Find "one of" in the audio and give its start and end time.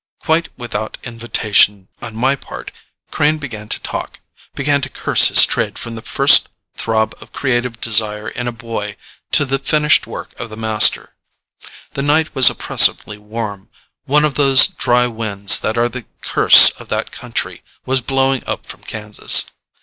14.05-14.33